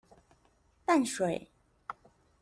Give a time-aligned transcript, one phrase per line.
[0.87, 1.51] 淡水